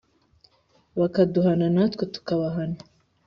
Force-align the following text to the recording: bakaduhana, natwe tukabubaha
bakaduhana, 0.99 1.65
natwe 1.75 2.03
tukabubaha 2.13 2.63